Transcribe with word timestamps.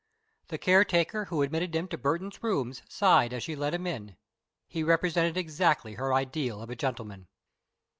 The 0.47 0.57
caretaker 0.57 1.25
who 1.25 1.43
admitted 1.43 1.75
him 1.75 1.87
to 1.89 1.95
Burton's 1.99 2.41
rooms 2.41 2.81
sighed 2.89 3.33
as 3.33 3.43
she 3.43 3.55
let 3.55 3.75
him 3.75 3.85
in. 3.85 4.17
He 4.67 4.81
represented 4.81 5.37
exactly 5.37 5.93
her 5.93 6.11
ideal 6.11 6.59
of 6.59 6.71
a 6.71 6.75
gentleman. 6.75 7.27